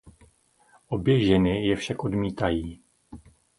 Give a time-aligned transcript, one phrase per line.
[0.87, 2.81] Obě ženy je však odmítají.